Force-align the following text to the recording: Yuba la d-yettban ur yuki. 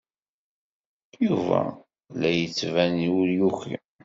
Yuba 1.25 1.59
la 2.19 2.29
d-yettban 2.35 2.95
ur 3.17 3.27
yuki. 3.37 3.75